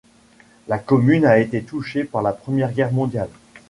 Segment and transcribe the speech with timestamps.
[0.67, 3.29] La commune a été touchée par la Première Guerre mondiale.